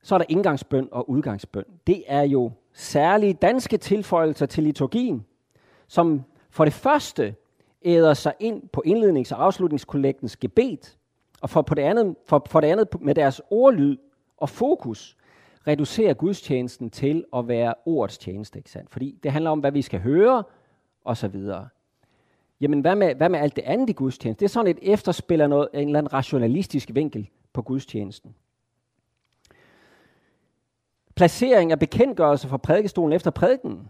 Så 0.02 0.14
er 0.14 0.18
der 0.18 0.26
indgangsbøn 0.28 0.88
og 0.92 1.10
udgangsbøn. 1.10 1.64
Det 1.86 2.04
er 2.06 2.22
jo 2.22 2.52
særlige 2.72 3.34
danske 3.34 3.76
tilføjelser 3.76 4.46
til 4.46 4.64
liturgien, 4.64 5.26
som 5.86 6.22
for 6.50 6.64
det 6.64 6.74
første 6.74 7.34
æder 7.84 8.14
sig 8.14 8.34
ind 8.40 8.68
på 8.68 8.82
indlednings- 8.86 9.34
og 9.34 9.44
afslutningskollektens 9.44 10.36
gebet, 10.36 10.98
og 11.40 11.50
for, 11.50 11.62
på 11.62 11.74
det 11.74 11.82
andet, 11.82 12.16
for, 12.26 12.46
for 12.50 12.60
det 12.60 12.68
andet 12.68 13.00
med 13.00 13.14
deres 13.14 13.40
ordlyd 13.50 13.96
og 14.36 14.48
fokus 14.48 15.16
reducerer 15.66 16.14
gudstjenesten 16.14 16.90
til 16.90 17.24
at 17.36 17.48
være 17.48 17.74
ordets 17.86 18.18
tjeneste. 18.18 18.58
Ikke 18.58 18.70
sandt? 18.70 18.90
Fordi 18.90 19.18
det 19.22 19.32
handler 19.32 19.50
om, 19.50 19.60
hvad 19.60 19.72
vi 19.72 19.82
skal 19.82 20.00
høre, 20.00 20.44
og 21.04 21.16
så 21.16 21.28
videre. 21.28 21.68
Jamen, 22.60 22.80
hvad 22.80 22.96
med, 22.96 23.14
hvad 23.14 23.28
med 23.28 23.38
alt 23.38 23.56
det 23.56 23.62
andet 23.62 23.90
i 23.90 23.92
gudstjenesten? 23.92 24.40
Det 24.40 24.44
er 24.44 24.52
sådan 24.52 24.70
et 24.70 24.78
efterspiller 24.82 25.46
noget, 25.46 25.68
en 25.74 25.88
eller 25.88 25.98
anden 25.98 26.12
rationalistisk 26.12 26.90
vinkel 26.92 27.28
på 27.52 27.62
gudstjenesten. 27.62 28.34
Placering 31.14 31.72
af 31.72 31.78
bekendtgørelse 31.78 32.48
for 32.48 32.56
prædikestolen 32.56 33.12
efter 33.12 33.30
prædiken. 33.30 33.88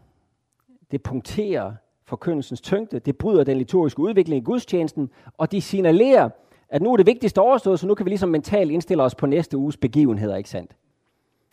Det 0.91 1.03
punkterer 1.03 1.75
forkyndelsens 2.13 2.61
tyngde, 2.61 2.99
det 2.99 3.19
bryder 3.19 3.45
den 3.45 3.59
liturgiske 3.59 4.01
udvikling 4.01 4.43
i 4.43 4.45
gudstjenesten, 4.45 5.11
og 5.39 5.53
de 5.53 5.61
signalerer, 5.61 6.29
at 6.69 6.83
nu 6.83 6.93
er 6.93 6.97
det 6.97 7.07
vigtigste 7.07 7.41
overstået, 7.41 7.81
så 7.81 7.87
nu 7.87 7.95
kan 7.95 8.07
vi 8.07 8.11
ligesom 8.11 8.29
mentalt 8.29 8.71
indstille 8.71 9.03
os 9.03 9.15
på 9.15 9.27
næste 9.27 9.57
uges 9.57 9.77
begivenheder, 9.77 10.37
ikke 10.37 10.51
sandt? 10.51 10.77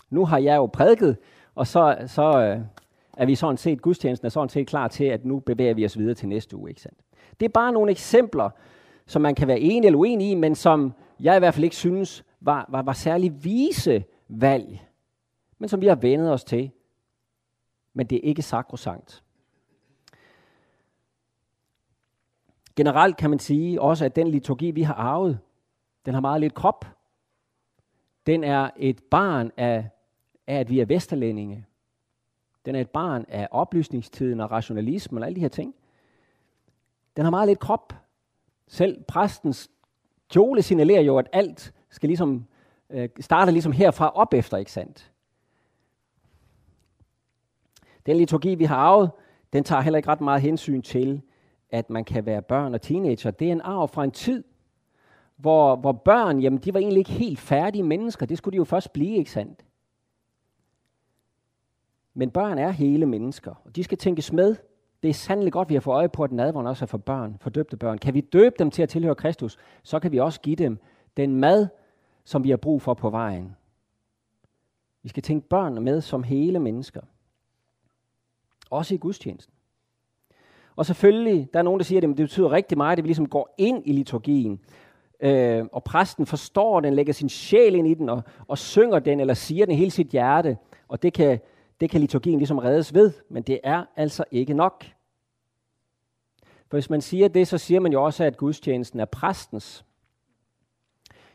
Nu 0.10 0.26
har 0.26 0.38
jeg 0.38 0.56
jo 0.56 0.66
prædiket, 0.66 1.18
og 1.56 1.68
så, 1.68 1.98
så 2.08 2.40
øh, 2.40 2.60
er 3.18 3.26
vi 3.26 3.36
sådan 3.36 3.58
set, 3.58 3.82
gudstjenesten 3.82 4.26
er 4.26 4.30
sådan 4.30 4.50
set 4.50 4.68
klar 4.68 4.88
til, 4.88 5.04
at 5.04 5.26
nu 5.26 5.40
bevæger 5.40 5.74
vi 5.74 5.86
os 5.86 5.98
videre 5.98 6.16
til 6.16 6.28
næste 6.28 6.58
uge, 6.58 6.70
ikke 6.70 6.82
sandt? 6.82 7.00
Det 7.40 7.46
er 7.46 7.50
bare 7.50 7.72
nogle 7.72 7.92
eksempler, 7.92 8.50
som 9.06 9.22
man 9.22 9.36
kan 9.36 9.48
være 9.48 9.60
enig 9.60 9.88
eller 9.88 10.00
uenig 10.00 10.30
i, 10.30 10.36
men 10.36 10.56
som 10.56 10.94
jeg 11.20 11.36
i 11.36 11.40
hvert 11.40 11.54
fald 11.54 11.64
ikke 11.64 11.76
synes 11.76 12.24
var, 12.42 12.66
var, 12.70 12.82
var 12.82 12.94
særlig 12.94 13.44
vise 13.44 14.04
valg, 14.28 14.80
men 15.60 15.70
som 15.70 15.82
vi 15.82 15.88
har 15.88 15.96
vendet 15.96 16.32
os 16.32 16.44
til. 16.44 16.72
Men 17.94 18.06
det 18.06 18.16
er 18.16 18.22
ikke 18.24 18.42
sakrosankt. 18.42 19.24
Generelt 22.80 23.18
kan 23.18 23.30
man 23.30 23.40
sige 23.40 23.82
også, 23.82 24.06
at 24.06 24.16
den 24.16 24.28
liturgi, 24.28 24.72
vi 24.72 24.82
har 24.82 24.94
arvet, 24.94 25.40
den 26.06 26.14
har 26.14 26.22
meget 26.22 26.42
lidt 26.42 26.54
krop. 26.54 26.86
Den 28.26 28.44
er 28.44 28.70
et 28.78 29.04
barn 29.12 29.52
af, 29.58 29.90
af 30.48 30.56
at 30.56 30.70
vi 30.70 30.80
er 30.80 30.86
vesterlændinge. 30.86 31.66
Den 32.66 32.76
er 32.76 32.82
et 32.82 32.90
barn 32.90 33.26
af 33.28 33.48
oplysningstiden 33.52 34.40
og 34.40 34.52
rationalismen 34.52 35.24
og 35.24 35.28
alle 35.28 35.36
de 35.36 35.42
her 35.42 35.48
ting. 35.48 35.76
Den 37.16 37.24
har 37.24 37.30
meget 37.32 37.48
lidt 37.48 37.60
krop. 37.60 37.94
Selv 38.68 39.04
præstens 39.04 39.72
kjole 40.30 40.62
signalerer 40.62 41.02
jo, 41.02 41.18
at 41.18 41.28
alt 41.34 41.74
skal 41.90 42.08
ligesom, 42.08 42.46
øh, 42.90 43.10
starte 43.20 43.52
ligesom 43.52 43.72
herfra 43.72 44.10
op 44.10 44.34
efter, 44.34 44.58
ikke 44.58 44.72
sandt? 44.72 45.12
Den 48.06 48.18
liturgi, 48.18 48.56
vi 48.56 48.64
har 48.64 48.76
arvet, 48.76 49.12
den 49.54 49.64
tager 49.64 49.82
heller 49.82 49.98
ikke 49.98 50.10
ret 50.10 50.22
meget 50.22 50.42
hensyn 50.42 50.82
til, 50.82 51.22
at 51.72 51.90
man 51.90 52.06
kan 52.06 52.26
være 52.26 52.42
børn 52.42 52.74
og 52.74 52.82
teenager. 52.82 53.32
Det 53.32 53.48
er 53.48 53.52
en 53.52 53.62
arv 53.62 53.88
fra 53.88 54.04
en 54.04 54.12
tid, 54.12 54.44
hvor, 55.36 55.76
hvor 55.76 55.92
børn, 55.92 56.40
jamen 56.40 56.60
de 56.60 56.74
var 56.74 56.80
egentlig 56.80 57.00
ikke 57.00 57.12
helt 57.12 57.40
færdige 57.40 57.84
mennesker. 57.84 58.26
Det 58.26 58.38
skulle 58.38 58.54
de 58.54 58.58
jo 58.58 58.64
først 58.64 58.94
blive, 58.94 59.18
ikke 59.18 59.32
sandt? 59.32 59.66
Men 62.14 62.32
børn 62.32 62.58
er 62.58 62.70
hele 62.70 63.06
mennesker, 63.06 63.62
og 63.66 63.76
de 63.76 63.84
skal 63.84 63.98
tænkes 63.98 64.34
med. 64.34 64.56
Det 65.04 65.10
er 65.10 65.14
sandelig 65.14 65.54
godt, 65.54 65.66
at 65.66 65.70
vi 65.70 65.76
har 65.76 65.82
fået 65.82 65.96
øje 65.96 66.10
på, 66.10 66.24
at 66.24 66.32
nadvånd 66.32 66.68
også 66.68 66.86
er 66.86 66.88
for 66.88 66.98
børn, 66.98 67.38
for 67.42 67.50
døbte 67.50 67.78
børn. 67.78 67.98
Kan 67.98 68.14
vi 68.14 68.22
døbe 68.22 68.56
dem 68.60 68.72
til 68.72 68.84
at 68.84 68.90
tilhøre 68.90 69.16
Kristus, 69.16 69.58
så 69.84 70.00
kan 70.00 70.12
vi 70.12 70.20
også 70.20 70.42
give 70.42 70.56
dem 70.56 70.80
den 71.18 71.36
mad, 71.36 71.68
som 72.24 72.44
vi 72.44 72.50
har 72.50 72.58
brug 72.58 72.82
for 72.82 72.94
på 72.94 73.10
vejen. 73.10 73.56
Vi 75.04 75.10
skal 75.10 75.24
tænke 75.24 75.48
børn 75.48 75.84
med 75.84 76.02
som 76.02 76.24
hele 76.24 76.60
mennesker. 76.60 77.02
Også 78.70 78.96
i 78.96 78.98
gudstjenesten. 78.98 79.54
Og 80.80 80.86
selvfølgelig, 80.86 81.50
der 81.54 81.60
er 81.60 81.64
nogen, 81.64 81.80
der 81.80 81.84
siger, 81.84 82.00
at 82.00 82.04
det 82.04 82.16
betyder 82.16 82.52
rigtig 82.52 82.78
meget, 82.78 82.98
at 82.98 83.04
vi 83.04 83.08
ligesom 83.08 83.30
går 83.30 83.56
ind 83.58 83.84
i 83.86 83.92
liturgien. 83.92 84.60
Øh, 85.22 85.66
og 85.72 85.84
præsten 85.84 86.26
forstår 86.26 86.80
den, 86.80 86.94
lægger 86.94 87.14
sin 87.14 87.30
sjæl 87.30 87.76
ind 87.76 87.88
i 87.88 87.94
den, 87.94 88.10
og, 88.10 88.24
og 88.48 88.58
synger 88.58 89.00
den, 89.00 89.20
eller 89.20 89.34
siger 89.34 89.66
den 89.66 89.76
hele 89.76 89.92
sit 89.92 90.08
hjerte. 90.08 90.58
Og 90.88 91.04
det 91.04 91.14
kan, 91.14 91.40
det 91.82 91.90
kan 91.90 92.02
liturgien 92.02 92.38
ligesom 92.38 92.58
reddes 92.58 92.94
ved, 92.94 93.14
men 93.30 93.44
det 93.44 93.60
er 93.64 93.86
altså 93.96 94.24
ikke 94.32 94.54
nok. 94.54 94.86
For 96.70 96.78
hvis 96.78 96.90
man 96.90 97.02
siger 97.02 97.28
det, 97.28 97.48
så 97.48 97.58
siger 97.58 97.80
man 97.80 97.92
jo 97.92 98.04
også, 98.04 98.24
at 98.24 98.38
gudstjenesten 98.38 99.00
er 99.00 99.06
præstens. 99.06 99.86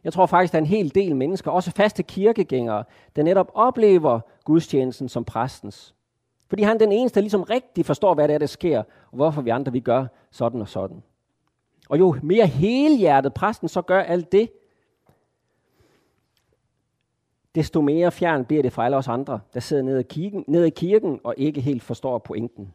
Jeg 0.05 0.13
tror 0.13 0.27
faktisk, 0.27 0.53
der 0.53 0.59
er 0.59 0.63
en 0.63 0.69
hel 0.69 0.95
del 0.95 1.17
mennesker, 1.17 1.51
også 1.51 1.71
faste 1.71 2.03
kirkegængere, 2.03 2.85
der 3.17 3.23
netop 3.23 3.51
oplever 3.55 4.21
gudstjenesten 4.45 5.09
som 5.09 5.25
præstens. 5.25 5.94
Fordi 6.55 6.63
han 6.63 6.75
er 6.75 6.79
den 6.79 6.93
eneste, 6.93 7.15
der 7.15 7.21
ligesom 7.21 7.43
rigtig 7.43 7.87
forstår, 7.87 8.15
hvad 8.15 8.29
det 8.29 8.35
er, 8.35 8.39
der 8.39 8.47
sker, 8.47 8.79
og 8.79 9.17
hvorfor 9.17 9.43
vi 9.43 9.51
andre 9.51 9.73
vi 9.73 9.81
gør 9.81 10.07
sådan 10.31 10.61
og 10.61 10.69
sådan. 10.69 11.03
Og 11.89 11.99
jo 11.99 12.17
mere 12.23 12.47
helhjertet 12.47 13.35
præsten 13.35 13.69
så 13.69 13.83
gør 13.83 14.01
alt 14.01 14.33
det, 14.33 14.51
desto 17.55 17.81
mere 17.81 18.13
fjern 18.13 18.45
bliver 18.45 18.63
det 18.63 18.73
fra 18.73 18.85
alle 18.85 18.97
os 18.97 19.09
andre, 19.09 19.41
der 19.55 19.61
sidder 19.61 19.83
nede 19.83 20.01
i, 20.01 20.03
kirken, 20.03 20.45
nede 20.49 20.67
i 20.67 20.71
kirken 20.71 21.21
og 21.25 21.35
ikke 21.37 21.61
helt 21.61 21.83
forstår 21.83 22.19
pointen. 22.19 22.75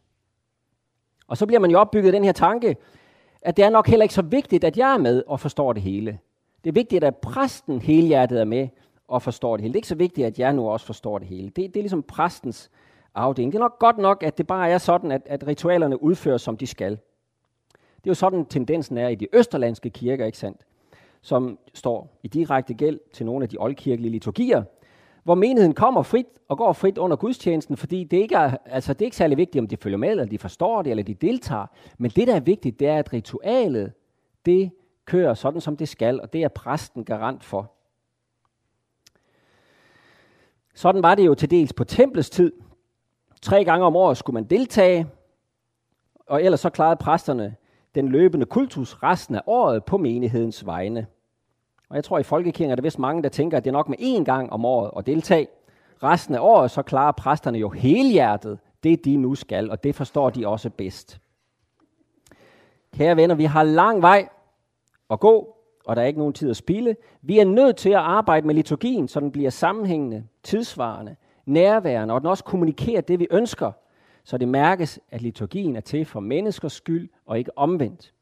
Og 1.28 1.38
så 1.38 1.46
bliver 1.46 1.60
man 1.60 1.72
jo 1.72 1.80
opbygget 1.80 2.14
den 2.14 2.24
her 2.24 2.32
tanke, 2.32 2.78
at 3.42 3.58
det 3.58 3.66
er 3.66 3.70
nok 3.70 3.88
heller 3.88 4.04
ikke 4.04 4.16
så 4.16 4.22
vigtigt, 4.22 4.64
at 4.64 4.78
jeg 4.78 4.94
er 4.94 4.98
med 4.98 5.24
og 5.28 5.40
forstår 5.40 5.74
det 5.74 5.82
hele. 5.82 6.20
Det 6.64 6.70
er 6.70 6.74
vigtigt, 6.74 7.04
at 7.04 7.18
præsten 7.18 7.82
helhjertet 7.82 8.40
er 8.40 8.46
med 8.46 8.68
og 9.08 9.22
forstår 9.22 9.58
det 9.58 9.62
hele. 9.62 9.74
Det 9.74 9.78
er 9.78 9.80
ikke 9.80 9.88
så 9.88 9.96
vigtigt, 9.96 10.28
at 10.28 10.40
jeg 10.40 10.54
nu 10.54 10.70
også 10.70 10.86
forstår 10.86 11.20
det 11.20 11.28
hele. 11.28 11.46
Det, 11.46 11.56
det 11.56 11.76
er 11.76 11.82
ligesom 11.82 12.04
præstens 12.04 12.72
afdeling. 13.16 13.52
Det 13.52 13.58
er 13.58 13.64
nok 13.64 13.80
godt 13.80 13.98
nok, 13.98 14.24
at 14.24 14.38
det 14.38 14.48
bare 14.48 14.70
er 14.70 14.78
sådan, 14.78 15.12
at, 15.12 15.22
at 15.26 15.48
ritualerne 15.48 16.04
udføres, 16.04 16.42
som 16.42 16.58
de 16.58 16.68
skal. 16.68 16.92
Det 17.72 18.06
er 18.06 18.12
jo 18.12 18.14
sådan, 18.14 18.46
tendensen 18.46 18.98
er 18.98 19.08
i 19.08 19.16
de 19.16 19.28
østerlandske 19.34 19.90
kirker, 19.90 20.26
ikke 20.26 20.38
sandt? 20.38 20.62
Som 21.22 21.60
står 21.74 22.20
i 22.24 22.28
direkte 22.28 22.74
gæld 22.74 23.00
til 23.14 23.26
nogle 23.26 23.44
af 23.44 23.50
de 23.50 23.58
oldkirkelige 23.60 24.12
liturgier, 24.12 24.64
hvor 25.24 25.36
menigheden 25.36 25.74
kommer 25.74 26.04
frit 26.04 26.26
og 26.48 26.58
går 26.58 26.74
frit 26.74 26.98
under 26.98 27.18
gudstjenesten, 27.18 27.78
fordi 27.78 28.04
det 28.04 28.18
ikke 28.18 28.36
er, 28.36 28.58
altså 28.66 28.94
det 28.94 29.02
er 29.02 29.06
ikke 29.06 29.18
særlig 29.18 29.38
vigtigt, 29.38 29.62
om 29.62 29.68
de 29.68 29.78
følger 29.78 29.98
med, 29.98 30.10
eller 30.10 30.26
de 30.26 30.38
forstår 30.38 30.82
det, 30.82 30.90
eller 30.90 31.04
de 31.04 31.14
deltager. 31.14 31.66
Men 31.98 32.12
det, 32.12 32.28
der 32.28 32.36
er 32.36 32.40
vigtigt, 32.40 32.80
det 32.80 32.88
er, 32.88 32.98
at 32.98 33.14
ritualet, 33.14 33.92
det 34.46 34.72
kører 35.06 35.34
sådan, 35.34 35.62
som 35.62 35.78
det 35.78 35.90
skal, 35.90 36.22
og 36.22 36.34
det 36.34 36.44
er 36.44 36.48
præsten 36.48 37.06
garant 37.06 37.44
for. 37.44 37.72
Sådan 40.74 41.04
var 41.04 41.16
det 41.16 41.26
jo 41.26 41.36
til 41.36 41.52
dels 41.52 41.74
på 41.74 41.84
templets 41.84 42.30
tid, 42.30 42.52
Tre 43.42 43.66
gange 43.66 43.86
om 43.86 43.96
året 43.96 44.18
skulle 44.18 44.34
man 44.34 44.44
deltage, 44.44 45.08
og 46.28 46.44
ellers 46.44 46.60
så 46.60 46.70
klarede 46.70 46.96
præsterne 46.96 47.56
den 47.96 48.08
løbende 48.08 48.46
kultus 48.46 49.04
resten 49.04 49.36
af 49.36 49.42
året 49.46 49.84
på 49.84 49.98
menighedens 49.98 50.66
vegne. 50.66 51.08
Og 51.90 51.96
jeg 51.96 52.04
tror, 52.04 52.20
i 52.20 52.24
folkekirken 52.24 52.72
er 52.72 52.76
der 52.76 52.82
vist 52.82 53.00
mange, 53.00 53.24
der 53.24 53.30
tænker, 53.30 53.58
at 53.58 53.64
det 53.64 53.70
er 53.70 53.74
nok 53.74 53.90
med 53.90 53.98
én 54.00 54.24
gang 54.24 54.54
om 54.54 54.66
året 54.66 54.92
at 54.98 55.06
deltage. 55.06 55.48
Resten 56.04 56.36
af 56.36 56.40
året, 56.40 56.72
så 56.72 56.82
klarer 56.82 57.12
præsterne 57.12 57.58
jo 57.58 57.70
helhjertet 57.70 58.60
det, 58.84 59.06
de 59.06 59.18
nu 59.18 59.36
skal, 59.36 59.72
og 59.72 59.84
det 59.84 59.96
forstår 59.96 60.30
de 60.30 60.48
også 60.48 60.70
bedst. 60.70 61.20
Kære 62.98 63.16
venner, 63.16 63.36
vi 63.36 63.46
har 63.46 63.64
lang 63.64 64.02
vej 64.02 64.30
at 65.10 65.20
gå, 65.20 65.56
og 65.86 65.96
der 65.96 66.02
er 66.02 66.06
ikke 66.06 66.20
nogen 66.20 66.34
tid 66.34 66.50
at 66.50 66.58
spille. 66.58 66.96
Vi 67.22 67.40
er 67.40 67.46
nødt 67.46 67.76
til 67.76 67.90
at 67.90 67.96
arbejde 67.96 68.48
med 68.48 68.56
liturgien, 68.56 69.08
så 69.08 69.20
den 69.20 69.32
bliver 69.32 69.50
sammenhængende, 69.50 70.24
tidsvarende, 70.44 71.16
nærværende, 71.50 72.14
og 72.14 72.22
den 72.22 72.30
også 72.30 72.44
kommunikerer 72.44 73.02
det, 73.02 73.20
vi 73.20 73.28
ønsker, 73.32 73.72
så 74.24 74.38
det 74.38 74.48
mærkes, 74.48 75.00
at 75.12 75.22
liturgien 75.22 75.76
er 75.76 75.82
til 75.82 76.06
for 76.06 76.20
menneskers 76.20 76.74
skyld 76.74 77.10
og 77.26 77.38
ikke 77.38 77.58
omvendt. 77.58 78.14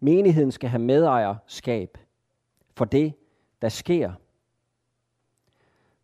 Menigheden 0.00 0.52
skal 0.52 0.70
have 0.70 0.82
medejerskab 0.82 1.98
for 2.74 2.84
det, 2.84 3.12
der 3.62 3.68
sker. 3.68 4.12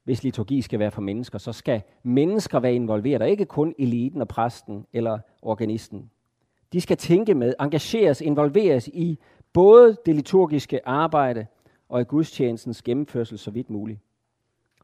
Hvis 0.05 0.23
liturgi 0.23 0.63
skal 0.63 0.79
være 0.79 0.91
for 0.91 1.01
mennesker, 1.03 1.39
så 1.39 1.53
skal 1.53 1.83
mennesker 2.03 2.61
være 2.61 2.75
involveret, 2.75 3.23
og 3.23 3.29
ikke 3.29 3.45
kun 3.45 3.75
eliten 3.79 4.21
og 4.21 4.29
præsten 4.29 4.87
eller 4.93 5.19
organisten. 5.43 6.11
De 6.73 6.81
skal 6.81 6.97
tænke 6.97 7.35
med, 7.35 7.55
engageres, 7.61 8.21
involveres 8.21 8.89
i 8.89 9.19
både 9.53 9.97
det 10.07 10.15
liturgiske 10.15 10.89
arbejde 10.89 11.47
og 11.89 12.01
i 12.01 12.05
gudstjenestens 12.05 12.83
gennemførsel 12.83 13.39
så 13.39 13.51
vidt 13.51 13.71
muligt. 13.71 14.01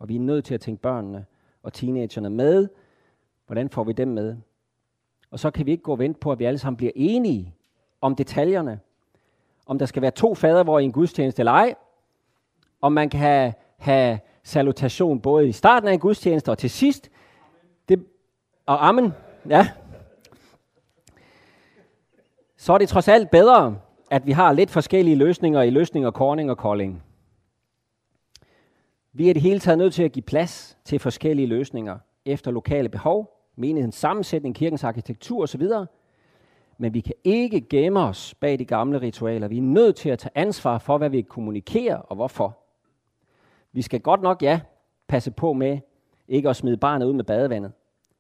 Og 0.01 0.09
vi 0.09 0.17
er 0.17 0.21
nødt 0.21 0.45
til 0.45 0.55
at 0.55 0.61
tænke 0.61 0.83
børnene 0.83 1.27
og 1.65 1.73
teenagerne 1.73 2.31
med. 2.31 2.69
Hvordan 3.47 3.69
får 3.69 3.85
vi 3.85 3.93
dem 3.93 4.09
med? 4.09 4.37
Og 5.31 5.39
så 5.39 5.51
kan 5.51 5.67
vi 5.67 5.71
ikke 5.71 5.83
gå 5.83 5.93
og 5.93 5.99
vente 5.99 6.21
på, 6.21 6.33
at 6.33 6.39
vi 6.39 6.45
alle 6.45 6.59
sammen 6.59 6.77
bliver 6.77 6.93
enige 6.95 7.55
om 8.01 8.17
detaljerne. 8.17 8.81
Om 9.67 9.79
der 9.79 9.87
skal 9.87 10.03
være 10.03 10.11
to 10.11 10.35
fadervor 10.35 10.79
i 10.79 10.85
en 10.85 10.93
gudstjeneste 10.93 11.41
eller 11.41 11.53
ej. 11.53 11.75
Om 12.81 12.93
man 12.93 13.09
kan 13.09 13.21
have, 13.21 13.53
have 13.77 14.19
salutation 14.43 15.21
både 15.21 15.49
i 15.49 15.53
starten 15.53 15.89
af 15.89 15.93
en 15.93 15.99
gudstjeneste 15.99 16.51
og 16.51 16.59
til 16.59 16.71
sidst. 16.71 17.11
Det, 17.89 18.07
og 18.67 18.89
amen. 18.89 19.13
Ja. 19.49 19.69
Så 22.57 22.73
er 22.73 22.79
det 22.79 22.89
trods 22.89 23.09
alt 23.09 23.31
bedre, 23.31 23.77
at 24.11 24.27
vi 24.27 24.33
har 24.33 24.53
lidt 24.53 24.71
forskellige 24.71 25.17
løsninger 25.17 25.63
i 25.63 25.71
løsninger, 25.71 26.11
Corning 26.11 26.51
og 26.51 26.59
Kolding. 26.59 27.03
Vi 29.17 29.29
er 29.29 29.33
det 29.33 29.43
hele 29.43 29.61
taget 29.61 29.79
nødt 29.79 29.95
til 29.95 30.03
at 30.03 30.13
give 30.13 30.23
plads 30.23 30.79
til 30.85 30.99
forskellige 30.99 31.47
løsninger 31.47 31.99
efter 32.25 32.51
lokale 32.51 32.89
behov, 32.89 33.41
menighedens 33.57 33.95
sammensætning, 33.95 34.55
kirkens 34.55 34.85
arkitektur 34.85 35.43
osv., 35.43 35.69
men 36.79 36.95
vi 36.95 37.01
kan 37.01 37.15
ikke 37.25 37.61
gemme 37.61 38.01
os 38.01 38.35
bag 38.35 38.59
de 38.59 38.65
gamle 38.65 39.01
ritualer. 39.01 39.49
Vi 39.49 39.59
er 39.59 39.63
nødt 39.63 39.97
til 39.97 40.09
at 40.09 40.19
tage 40.19 40.33
ansvar 40.35 40.79
for, 40.79 40.99
hvad 40.99 41.11
vi 41.11 41.23
kommunikerer 41.23 41.97
og 41.97 42.17
hvorfor. 42.17 42.59
Vi 43.73 43.83
skal 43.83 44.01
godt 44.01 44.23
nok, 44.23 44.43
ja, 44.43 44.61
passe 45.09 45.31
på 45.31 45.53
med 45.53 45.79
ikke 46.29 46.49
at 46.49 46.57
smide 46.57 46.77
barnet 46.77 47.07
ud 47.07 47.13
med 47.13 47.25
badevandet. 47.25 47.73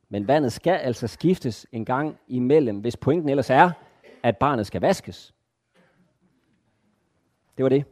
Men 0.08 0.28
vandet 0.28 0.52
skal 0.52 0.76
altså 0.76 1.06
skiftes 1.06 1.66
en 1.72 1.84
gang 1.84 2.18
imellem, 2.28 2.78
hvis 2.78 2.96
pointen 2.96 3.28
ellers 3.28 3.50
er, 3.50 3.70
at 4.22 4.36
barnet 4.36 4.66
skal 4.66 4.80
vaskes. 4.80 5.34
Det 7.56 7.62
var 7.62 7.68
det. 7.68 7.84